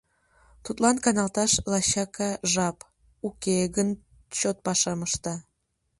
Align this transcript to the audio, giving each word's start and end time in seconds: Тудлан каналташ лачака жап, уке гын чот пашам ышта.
Тудлан 0.63 0.95
каналташ 1.05 1.51
лачака 1.71 2.29
жап, 2.53 2.77
уке 3.27 3.57
гын 3.75 3.89
чот 4.37 4.57
пашам 4.65 4.99
ышта. 5.07 5.35